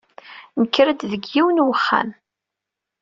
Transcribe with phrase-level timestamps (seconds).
[0.61, 2.09] Nekker-d deg yiwen uxxam